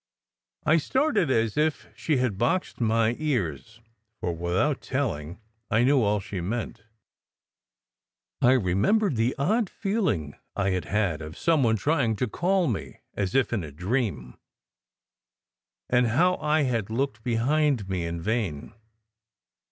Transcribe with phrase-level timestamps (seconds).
[0.65, 3.81] I started as if she had boxed my ears,
[4.19, 5.39] for without telling,
[5.69, 6.85] I knew all she meant.
[8.41, 13.01] I remembered the odd feeling I had had of some one trying to call me,
[13.13, 14.39] as if in a dream;
[15.87, 18.73] and how I had looked behind me in vain.